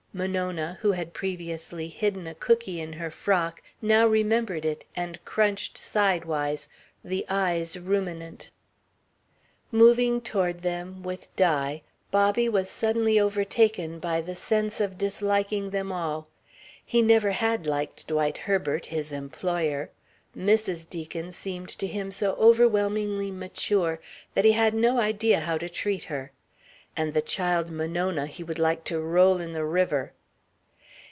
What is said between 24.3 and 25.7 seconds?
that he had no idea how to